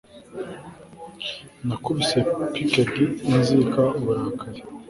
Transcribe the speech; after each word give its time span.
Nakubiswe 1.67 2.19
piqued 2.53 2.93
inzika 3.31 3.81
uburakari 3.99 4.59